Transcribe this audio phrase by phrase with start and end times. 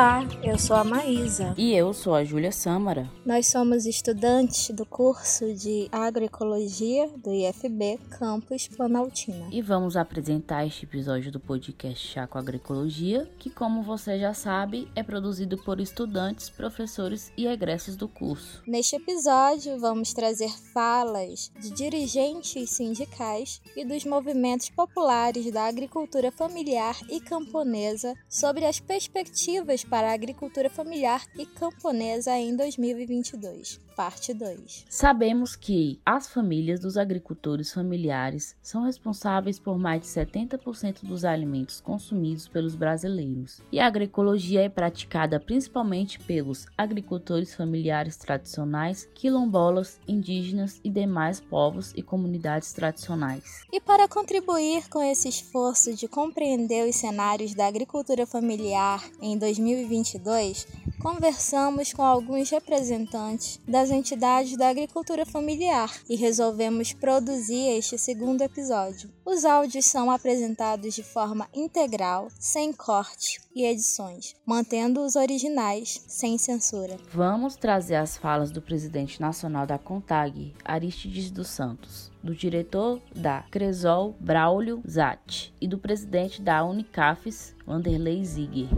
[0.00, 1.54] Olá, eu sou a Maísa.
[1.56, 3.08] E eu sou a Júlia Sâmara.
[3.24, 9.46] Nós somos estudantes do curso de Agroecologia do IFB Campus Planaltina.
[9.52, 14.88] E vamos apresentar este episódio do podcast Chá com Agroecologia, que, como você já sabe,
[14.96, 18.60] é produzido por estudantes, professores e egressos do curso.
[18.66, 26.96] Neste episódio, vamos trazer falas de dirigentes sindicais e dos movimentos populares da agricultura familiar
[27.08, 30.39] e camponesa sobre as perspectivas para a agricultura
[30.70, 34.86] familiar e camponesa em 2022, parte 2.
[34.88, 41.80] Sabemos que as famílias dos agricultores familiares são responsáveis por mais de 70% dos alimentos
[41.80, 50.80] consumidos pelos brasileiros, e a agroecologia é praticada principalmente pelos agricultores familiares tradicionais, quilombolas, indígenas
[50.82, 53.64] e demais povos e comunidades tradicionais.
[53.72, 60.29] E para contribuir com esse esforço de compreender os cenários da agricultura familiar em 2022,
[60.30, 60.66] 2022,
[61.00, 69.10] conversamos com alguns representantes das entidades da agricultura familiar e resolvemos produzir este segundo episódio.
[69.24, 76.38] Os áudios são apresentados de forma integral, sem corte e edições, mantendo os originais, sem
[76.38, 76.96] censura.
[77.12, 83.42] Vamos trazer as falas do presidente nacional da CONTAG, Aristides dos Santos, do diretor da
[83.50, 88.68] Cresol, Braulio Zatti, e do presidente da Unicafes, Wanderlei Ziger.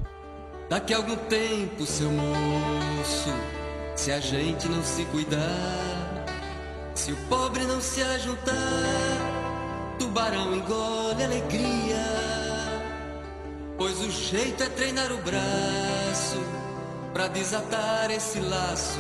[0.72, 3.28] Daqui a algum tempo, seu moço,
[3.94, 6.24] se a gente não se cuidar,
[6.94, 8.54] se o pobre não se ajuntar,
[9.98, 12.06] tubarão engole alegria.
[13.76, 16.42] Pois o jeito é treinar o braço
[17.12, 18.98] pra desatar esse laço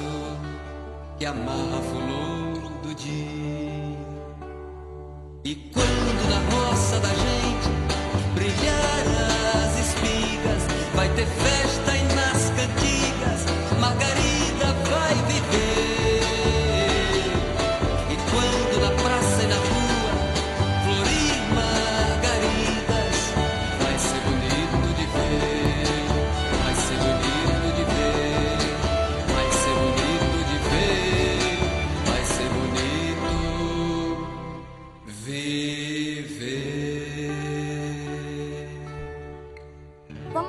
[1.16, 3.96] que amarra a flor do dia.
[5.42, 5.91] E quando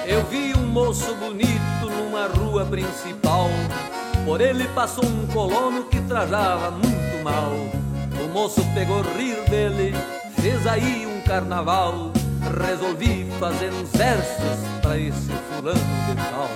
[0.07, 3.49] Eu vi um moço bonito numa rua principal.
[4.25, 7.51] Por ele passou um colono que trajava muito mal.
[8.23, 9.93] O moço pegou rir dele,
[10.41, 12.11] fez aí um carnaval.
[12.65, 16.49] Resolvi fazer uns versos pra esse fulano de tal.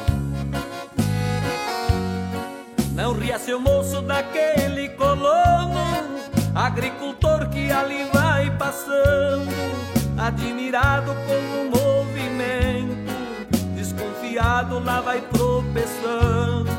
[2.94, 6.20] Não ria seu moço daquele colono,
[6.54, 13.14] agricultor que ali vai passando admirado com o movimento,
[13.76, 16.70] desconfiado lá vai tropeçando.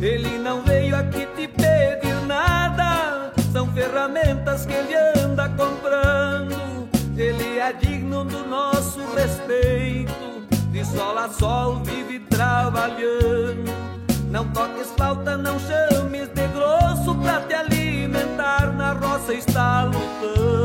[0.00, 6.88] Ele não veio aqui te pedir nada, são ferramentas que ele anda comprando.
[7.16, 13.70] Ele é digno do nosso respeito, de sol a sol vive trabalhando.
[14.30, 20.59] Não toques falta, não chames de grosso pra te alimentar na roça está lutando.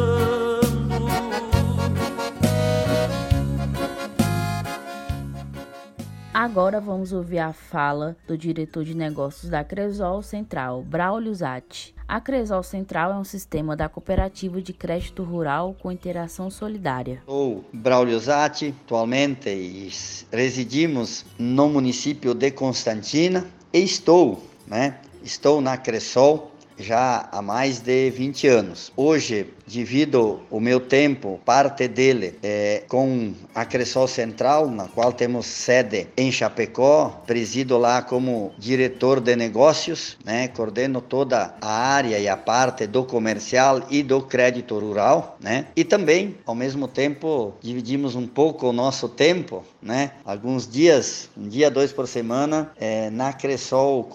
[6.46, 11.96] Agora vamos ouvir a fala do diretor de negócios da Cresol Central, Braulio Zatti.
[12.08, 17.24] A Cresol Central é um sistema da cooperativa de crédito rural com interação solidária.
[17.26, 19.90] Sou Braulio Zatti, atualmente
[20.32, 28.12] residimos no município de Constantina e estou, né, estou na Cresol já há mais de
[28.12, 28.94] 20 anos.
[28.96, 35.46] Hoje divido o meu tempo, parte dele, é, com a Cressol Central, na qual temos
[35.46, 42.28] sede em Chapecó, presido lá como diretor de negócios, né, coordeno toda a área e
[42.28, 48.16] a parte do comercial e do crédito rural, né, e também, ao mesmo tempo, dividimos
[48.16, 53.34] um pouco o nosso tempo, né, alguns dias, um dia, dois por semana, é, na
[53.34, 54.08] Cressol,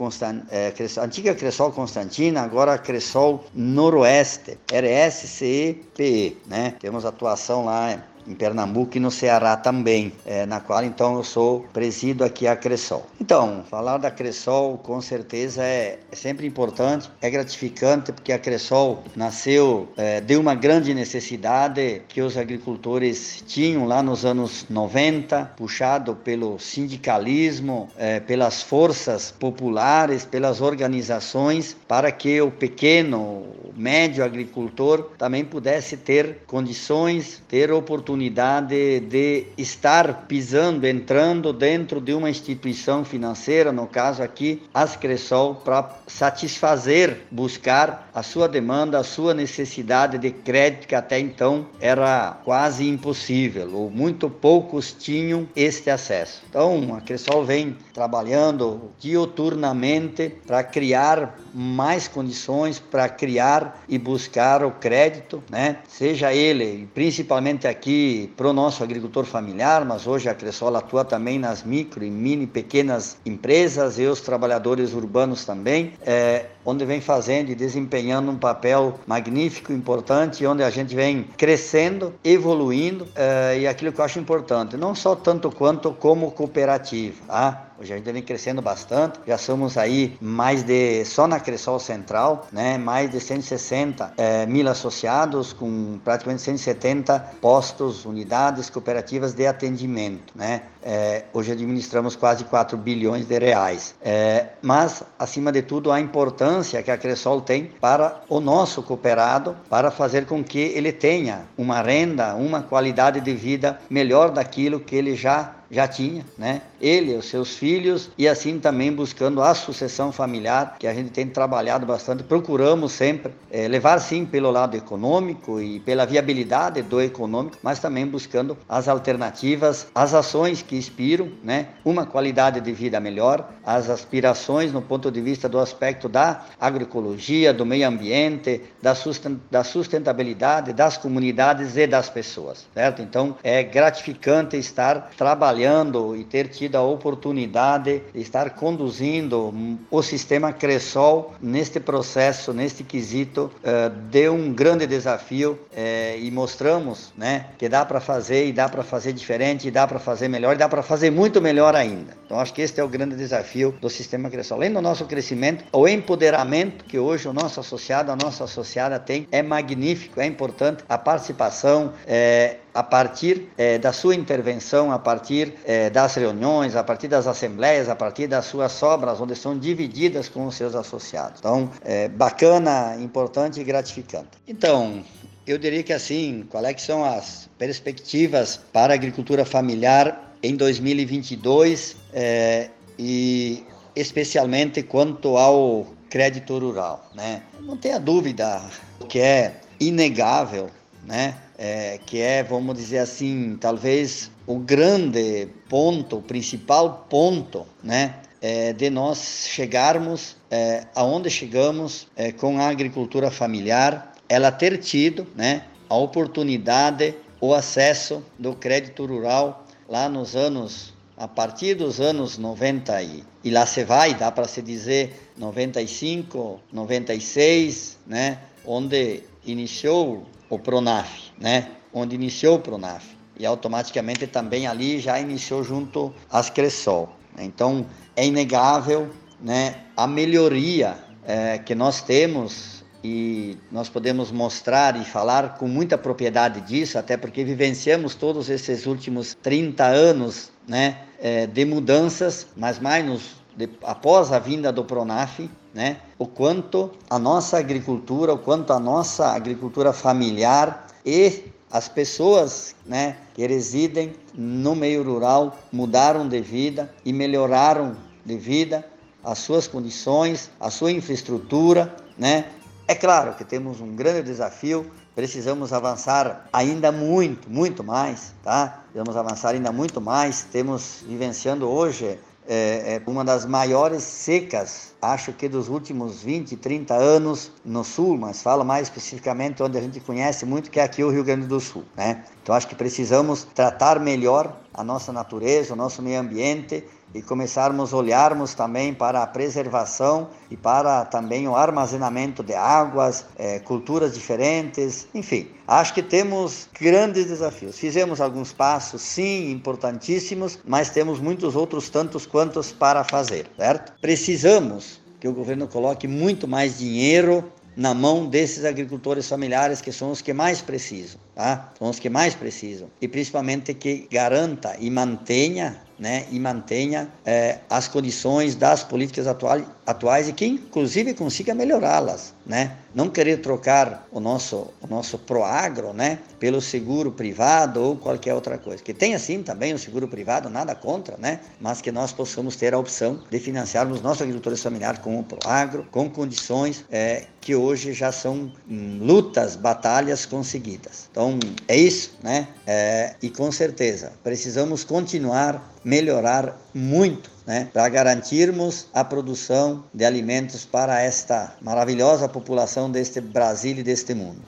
[0.51, 6.73] é, Cressol, antiga Cressol Constantina, agora Cressol Noroeste, RS CPE, né?
[6.79, 11.67] Temos atuação lá em Pernambuco e no Ceará também, é, na qual então eu sou
[11.73, 13.05] presido aqui a Cressol.
[13.21, 19.03] Então, falar da Cressol com certeza é, é sempre importante, é gratificante porque a Cressol
[19.17, 26.15] nasceu é, de uma grande necessidade que os agricultores tinham lá nos anos 90, puxado
[26.15, 35.45] pelo sindicalismo, é, pelas forças populares, pelas organizações, para que o pequeno, médio agricultor também
[35.45, 43.73] pudesse ter condições, ter oportunidades oportunidade de estar pisando, entrando dentro de uma instituição financeira,
[43.73, 50.31] no caso aqui, as Cressol, para satisfazer, buscar a sua demanda, a sua necessidade de
[50.31, 56.43] crédito, que até então era quase impossível, ou muito poucos tinham este acesso.
[56.51, 64.73] Então, a Cressol vem trabalhando dioturnamente para criar mais condições, para criar e buscar o
[64.73, 65.79] crédito, né?
[65.89, 68.00] Seja ele, principalmente aqui
[68.37, 72.47] para o nosso agricultor familiar, mas hoje a Cressol atua também nas micro e mini
[72.47, 78.99] pequenas empresas e os trabalhadores urbanos também, é, onde vem fazendo e desempenhando um papel
[79.07, 84.77] magnífico, importante, onde a gente vem crescendo, evoluindo, é, e aquilo que eu acho importante,
[84.77, 87.67] não só tanto quanto como cooperativa, tá?
[87.81, 92.47] Hoje a gente vem crescendo bastante, já somos aí mais de, só na Cressol Central,
[92.53, 100.31] né, mais de 160 é, mil associados, com praticamente 170 postos, unidades cooperativas de atendimento.
[100.37, 100.65] Né?
[100.83, 103.95] É, hoje administramos quase 4 bilhões de reais.
[104.03, 109.57] É, mas, acima de tudo, a importância que a Cressol tem para o nosso cooperado,
[109.69, 114.97] para fazer com que ele tenha uma renda, uma qualidade de vida melhor daquilo que
[114.97, 116.63] ele já já tinha, né?
[116.81, 121.27] Ele, os seus filhos e assim também buscando a sucessão familiar, que a gente tem
[121.27, 127.59] trabalhado bastante, procuramos sempre é, levar sim pelo lado econômico e pela viabilidade do econômico,
[127.63, 131.69] mas também buscando as alternativas, as ações que inspiram, né?
[131.85, 137.53] Uma qualidade de vida melhor, as aspirações no ponto de vista do aspecto da agroecologia,
[137.53, 143.03] do meio ambiente, da sustentabilidade das comunidades e das pessoas, certo?
[143.03, 149.53] Então é gratificante estar trabalhando trabalhando e ter tido a oportunidade de estar conduzindo
[149.91, 157.13] o sistema Cressol neste processo, neste quesito, uh, de um grande desafio uh, e mostramos
[157.17, 160.55] né, que dá para fazer e dá para fazer diferente, e dá para fazer melhor
[160.55, 162.17] e dá para fazer muito melhor ainda.
[162.25, 164.59] Então acho que este é o grande desafio do sistema Cressol.
[164.59, 169.27] Além do nosso crescimento, o empoderamento que hoje o nosso associado, a nossa associada tem
[169.31, 175.55] é magnífico, é importante a participação, é, a partir é, da sua intervenção, a partir
[175.65, 180.29] é, das reuniões, a partir das assembleias, a partir das suas sobras, onde são divididas
[180.29, 181.41] com os seus associados.
[181.41, 184.31] Então, é bacana, importante e gratificante.
[184.47, 185.03] Então,
[185.47, 190.57] eu diria que assim, qual é que são as perspectivas para a agricultura familiar em
[190.57, 193.65] 2022 é, e
[193.97, 197.43] especialmente quanto ao crédito rural, né?
[197.61, 198.61] Não tenha dúvida
[199.09, 200.71] que é inegável,
[201.07, 201.37] né?
[201.63, 208.73] é, que é, vamos dizer assim, talvez o grande ponto, o principal ponto, né, é,
[208.73, 215.65] de nós chegarmos é, aonde chegamos é, com a agricultura familiar, ela ter tido, né,
[215.87, 223.03] a oportunidade, o acesso do crédito rural lá nos anos a partir dos anos 90
[223.03, 230.59] e, e lá se vai, dá para se dizer 95, 96, né, onde iniciou o
[230.59, 231.71] Pronaf, né?
[231.95, 233.05] Onde iniciou o Pronaf.
[233.39, 237.09] E automaticamente também ali já iniciou junto às Cressol.
[237.39, 239.09] Então é inegável
[239.41, 245.97] né, a melhoria é, que nós temos e nós podemos mostrar e falar com muita
[245.97, 252.79] propriedade disso, até porque vivenciamos todos esses últimos 30 anos né, é, de mudanças, mas
[252.79, 258.39] mais nos, de, após a vinda do Pronaf, né, o quanto a nossa agricultura, o
[258.39, 266.29] quanto a nossa agricultura familiar e as pessoas né, que residem no meio rural mudaram
[266.29, 268.85] de vida e melhoraram de vida
[269.23, 272.47] as suas condições, a sua infraestrutura, né?
[272.89, 278.83] É claro que temos um grande desafio, precisamos avançar ainda muito, muito mais, tá?
[278.85, 280.43] Precisamos avançar ainda muito mais.
[280.51, 282.19] Temos vivenciando hoje
[282.53, 288.19] é, é uma das maiores secas, acho que dos últimos 20, 30 anos no sul,
[288.19, 291.47] mas falo mais especificamente onde a gente conhece muito, que é aqui o Rio Grande
[291.47, 291.85] do Sul.
[291.97, 292.25] Né?
[292.43, 296.83] Então acho que precisamos tratar melhor a nossa natureza, o nosso meio ambiente
[297.15, 303.27] e começarmos a olharmos também para a preservação e para também o armazenamento de águas,
[303.37, 305.51] é, culturas diferentes, enfim.
[305.67, 307.79] Acho que temos grandes desafios.
[307.79, 313.93] Fizemos alguns passos, sim, importantíssimos, mas temos muitos outros tantos quantos para fazer, certo?
[314.01, 317.45] Precisamos que o governo coloque muito mais dinheiro
[317.81, 321.73] na mão desses agricultores familiares que são os que mais precisam, tá?
[321.79, 327.59] São os que mais precisam e principalmente que garanta e mantenha né, e mantenha é,
[327.69, 332.77] as condições das políticas atuais, atuais e que inclusive consiga melhorá-las, né?
[332.95, 338.57] Não querer trocar o nosso o nosso proagro, né, pelo seguro privado ou qualquer outra
[338.57, 338.83] coisa.
[338.83, 341.41] Que tenha sim também o seguro privado, nada contra, né?
[341.61, 345.87] Mas que nós possamos ter a opção de financiarmos nossos agricultores familiares com o proagro,
[345.91, 351.09] com condições é, que hoje já são hum, lutas, batalhas conseguidas.
[351.11, 351.39] Então
[351.69, 352.49] é isso, né?
[352.67, 360.65] É, e com certeza precisamos continuar melhorar muito né, para garantirmos a produção de alimentos
[360.65, 364.41] para esta maravilhosa população deste Brasil e deste mundo.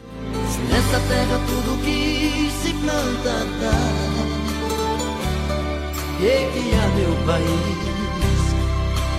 [0.69, 4.23] Nessa terra tudo que se planta dá,
[6.19, 7.83] que há meu país,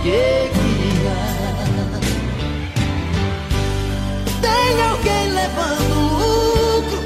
[0.04, 0.50] que
[1.08, 1.44] há?
[4.42, 7.00] Tem alguém levando lucro,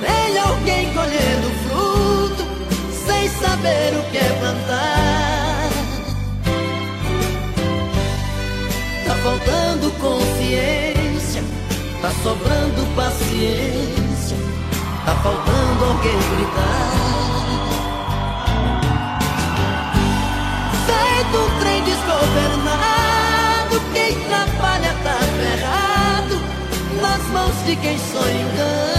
[0.00, 0.83] tem alguém
[3.44, 5.68] saber o que plantar.
[9.06, 11.42] Tá faltando consciência,
[12.00, 14.36] tá sobrando paciência,
[15.04, 16.94] tá faltando alguém gritar.
[20.86, 26.36] Feito um trem desgovernado, quem trabalha tá ferrado,
[27.02, 28.93] nas mãos de quem só engana.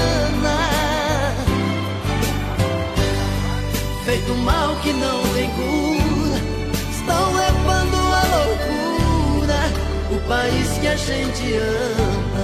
[4.15, 6.39] Feito mal que não tem cura,
[6.89, 9.60] estão levando a loucura
[10.10, 12.35] o país que a gente ama.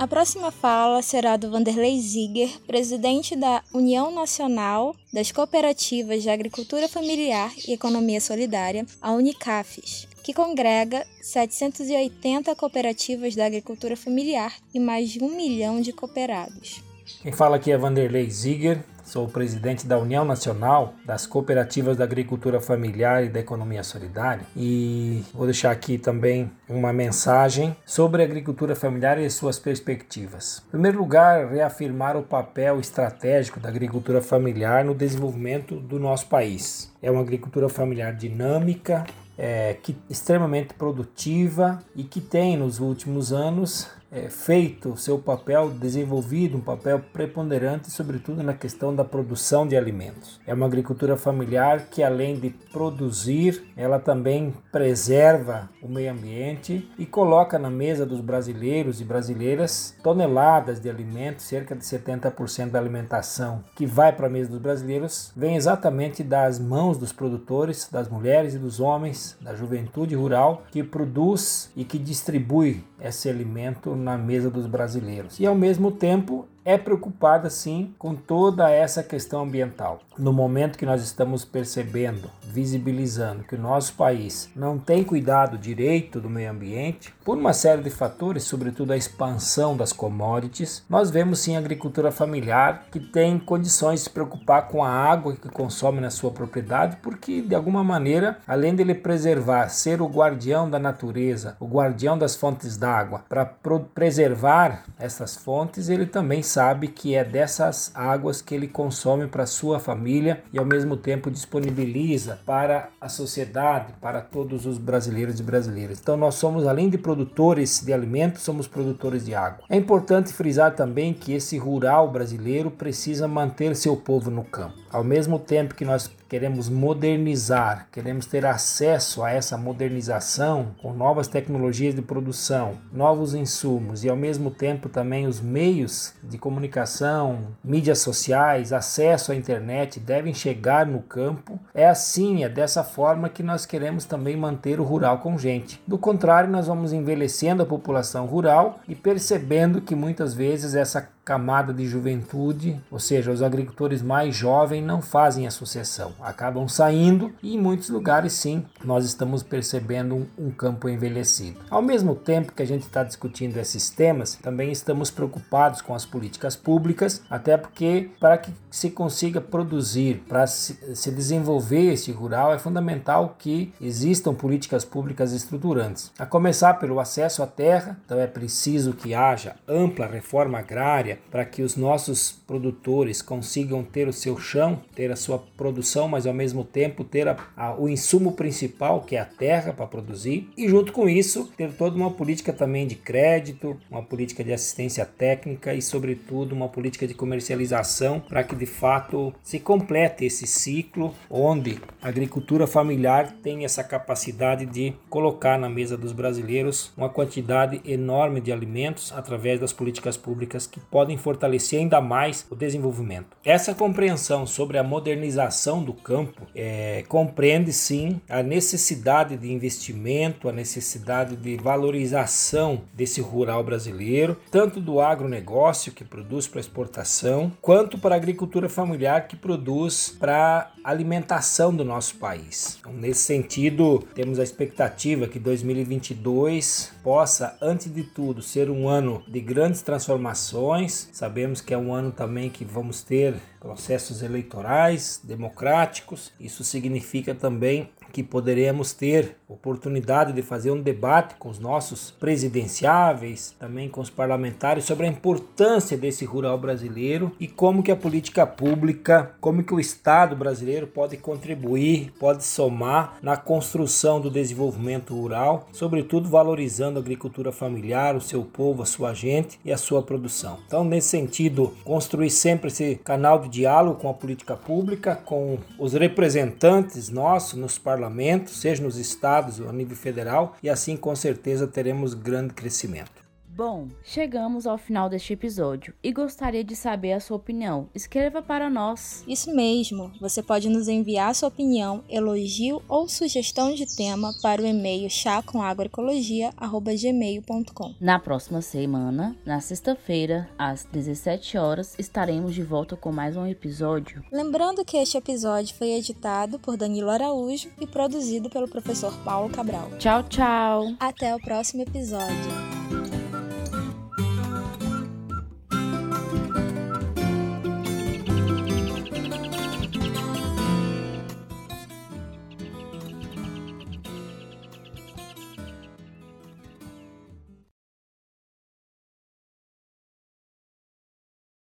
[0.00, 6.88] A próxima fala será do Vanderlei Ziger, presidente da União Nacional das Cooperativas de Agricultura
[6.88, 15.10] Familiar e Economia Solidária, a Unicafes, que congrega 780 cooperativas da agricultura familiar e mais
[15.10, 16.82] de um milhão de cooperados.
[17.20, 22.60] Quem fala aqui é Vanderlei Ziger, sou presidente da União Nacional das Cooperativas da Agricultura
[22.60, 28.76] Familiar e da Economia Solidária e vou deixar aqui também uma mensagem sobre a agricultura
[28.76, 30.62] familiar e suas perspectivas.
[30.68, 36.92] Em primeiro lugar, reafirmar o papel estratégico da agricultura familiar no desenvolvimento do nosso país.
[37.02, 39.04] É uma agricultura familiar dinâmica,
[39.36, 46.56] é, que, extremamente produtiva e que tem nos últimos anos é, feito seu papel, desenvolvido
[46.56, 50.40] um papel preponderante, sobretudo na questão da produção de alimentos.
[50.46, 57.06] É uma agricultura familiar que, além de produzir, ela também preserva o meio ambiente e
[57.06, 63.62] coloca na mesa dos brasileiros e brasileiras toneladas de alimentos, cerca de 70% da alimentação
[63.74, 68.54] que vai para a mesa dos brasileiros vem exatamente das mãos dos produtores, das mulheres
[68.54, 74.50] e dos homens, da juventude rural que produz e que distribui esse alimento na mesa
[74.50, 75.38] dos brasileiros.
[75.38, 80.00] E ao mesmo tempo é preocupada sim com toda essa questão ambiental.
[80.18, 86.20] No momento que nós estamos percebendo, visibilizando que o nosso país não tem cuidado direito
[86.20, 91.38] do meio ambiente, por uma série de fatores, sobretudo a expansão das commodities, nós vemos
[91.38, 96.00] sim a agricultura familiar que tem condições de se preocupar com a água que consome
[96.00, 101.56] na sua propriedade, porque de alguma maneira, além dele preservar, ser o guardião da natureza,
[101.58, 107.92] o guardião das fontes d'água, para preservar essas fontes, ele também sabe que é dessas
[107.94, 113.94] águas que ele consome para sua família e ao mesmo tempo disponibiliza para a sociedade,
[114.00, 116.00] para todos os brasileiros e brasileiras.
[116.00, 119.64] Então nós somos além de produtores de alimentos, somos produtores de água.
[119.68, 124.74] É importante frisar também que esse rural brasileiro precisa manter seu povo no campo.
[124.90, 131.26] Ao mesmo tempo que nós queremos modernizar, queremos ter acesso a essa modernização com novas
[131.26, 138.00] tecnologias de produção, novos insumos e ao mesmo tempo também os meios de comunicação, mídias
[138.00, 141.60] sociais, acesso à internet devem chegar no campo.
[141.72, 145.80] É assim, é dessa forma que nós queremos também manter o rural com gente.
[145.86, 151.72] Do contrário, nós vamos envelhecendo a população rural e percebendo que muitas vezes essa camada
[151.72, 157.54] de juventude, ou seja, os agricultores mais jovens não fazem a sucessão, acabam saindo e
[157.54, 161.60] em muitos lugares sim nós estamos percebendo um, um campo envelhecido.
[161.70, 166.04] Ao mesmo tempo que a gente está discutindo esses temas, também estamos preocupados com as
[166.04, 172.52] políticas públicas, até porque para que se consiga produzir, para se, se desenvolver esse rural,
[172.52, 176.10] é fundamental que existam políticas públicas estruturantes.
[176.18, 181.44] A começar pelo acesso à terra, então é preciso que haja ampla reforma agrária para
[181.44, 186.34] que os nossos produtores consigam ter o seu chão, ter a sua produção, mas ao
[186.34, 190.68] mesmo tempo ter a, a, o insumo principal, que é a terra, para produzir, e
[190.68, 195.74] junto com isso, ter toda uma política também de crédito, uma política de assistência técnica
[195.74, 201.80] e, sobretudo, uma política de comercialização para que de fato se complete esse ciclo onde
[202.02, 208.40] a agricultura familiar tem essa capacidade de colocar na mesa dos brasileiros uma quantidade enorme
[208.40, 213.34] de alimentos através das políticas públicas que podem podem fortalecer ainda mais o desenvolvimento.
[213.42, 220.52] Essa compreensão sobre a modernização do campo é, compreende sim a necessidade de investimento, a
[220.52, 228.14] necessidade de valorização desse rural brasileiro, tanto do agronegócio que produz para exportação, quanto para
[228.14, 232.76] a agricultura familiar que produz para alimentação do nosso país.
[232.80, 239.22] Então, nesse sentido, temos a expectativa que 2022 possa, antes de tudo, ser um ano
[239.26, 240.89] de grandes transformações.
[241.12, 246.32] Sabemos que é um ano também que vamos ter processos eleitorais democráticos.
[246.38, 253.54] Isso significa também que poderemos ter oportunidade de fazer um debate com os nossos presidenciáveis,
[253.58, 258.46] também com os parlamentares sobre a importância desse rural brasileiro e como que a política
[258.46, 265.68] pública, como que o Estado brasileiro pode contribuir, pode somar na construção do desenvolvimento rural,
[265.72, 270.58] sobretudo valorizando a agricultura familiar, o seu povo, a sua gente e a sua produção.
[270.66, 275.92] Então, nesse sentido, construir sempre esse canal de diálogo com a política pública, com os
[275.92, 281.14] representantes nossos nos parlamentos parlamento, seja nos estados ou a nível federal, e assim com
[281.14, 283.19] certeza teremos grande crescimento.
[283.60, 287.90] Bom, chegamos ao final deste episódio e gostaria de saber a sua opinião.
[287.94, 289.22] Escreva para nós.
[289.28, 294.66] Isso mesmo, você pode nos enviar sua opinião, elogio ou sugestão de tema para o
[294.66, 297.94] e-mail chacomagroecologia.gmail.com.
[298.00, 304.24] Na próxima semana, na sexta-feira, às 17 horas, estaremos de volta com mais um episódio.
[304.32, 309.90] Lembrando que este episódio foi editado por Danilo Araújo e produzido pelo professor Paulo Cabral.
[309.98, 310.94] Tchau, tchau!
[310.98, 312.80] Até o próximo episódio.